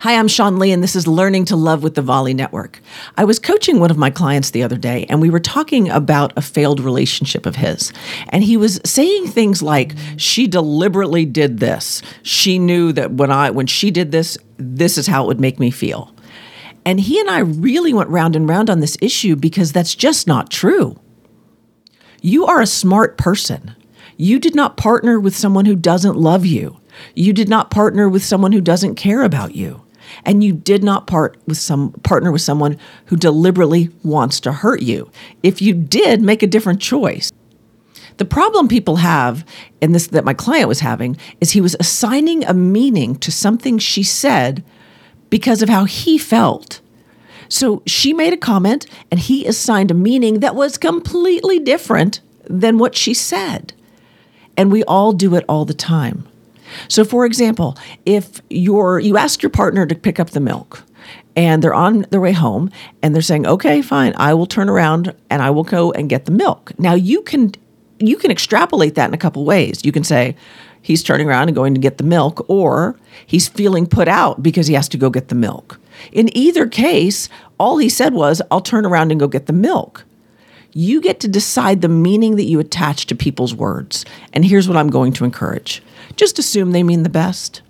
[0.00, 2.80] Hi, I'm Sean Lee, and this is Learning to Love with the Volley Network.
[3.16, 6.32] I was coaching one of my clients the other day, and we were talking about
[6.36, 7.92] a failed relationship of his.
[8.28, 12.00] And he was saying things like, "She deliberately did this.
[12.22, 15.58] She knew that when I when she did this, this is how it would make
[15.58, 16.14] me feel."
[16.84, 20.28] And he and I really went round and round on this issue because that's just
[20.28, 20.96] not true.
[22.22, 23.72] You are a smart person.
[24.16, 26.76] You did not partner with someone who doesn't love you.
[27.16, 29.82] You did not partner with someone who doesn't care about you
[30.24, 34.82] and you did not part with some partner with someone who deliberately wants to hurt
[34.82, 35.10] you.
[35.42, 37.32] If you did, make a different choice.
[38.18, 39.44] The problem people have,
[39.80, 43.78] and this that my client was having, is he was assigning a meaning to something
[43.78, 44.64] she said
[45.30, 46.80] because of how he felt.
[47.48, 52.78] So she made a comment and he assigned a meaning that was completely different than
[52.78, 53.72] what she said.
[54.56, 56.26] And we all do it all the time.
[56.88, 60.84] So, for example, if you're you ask your partner to pick up the milk,
[61.36, 62.70] and they're on their way home,
[63.02, 66.24] and they're saying, "Okay, fine, I will turn around and I will go and get
[66.24, 67.52] the milk." Now you can
[68.00, 69.84] you can extrapolate that in a couple ways.
[69.84, 70.36] You can say
[70.82, 74.66] he's turning around and going to get the milk, or he's feeling put out because
[74.66, 75.80] he has to go get the milk.
[76.12, 77.28] In either case,
[77.58, 80.04] all he said was, I'll turn around and go get the milk.
[80.72, 84.04] You get to decide the meaning that you attach to people's words.
[84.32, 85.82] And here's what I'm going to encourage
[86.16, 87.62] just assume they mean the best.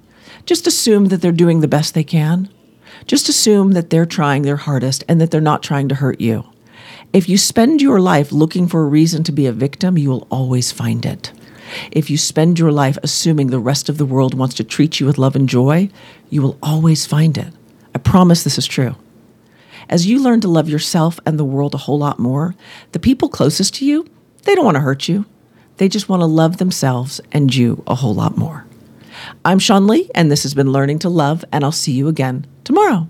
[0.47, 2.49] Just assume that they're doing the best they can.
[3.07, 6.45] Just assume that they're trying their hardest and that they're not trying to hurt you.
[7.13, 10.27] If you spend your life looking for a reason to be a victim, you will
[10.31, 11.33] always find it.
[11.93, 15.07] If you spend your life assuming the rest of the world wants to treat you
[15.07, 15.91] with love and joy,
[16.31, 17.53] you will always find it.
[17.95, 18.95] I promise this is true.
[19.89, 22.55] As you learn to love yourself and the world a whole lot more,
[22.93, 24.07] the people closest to you,
[24.43, 25.25] they don't want to hurt you.
[25.79, 28.67] They just want to love themselves and you a whole lot more.
[29.45, 32.47] I'm Sean Lee, and this has been Learning to Love, and I'll see you again
[32.65, 33.09] tomorrow.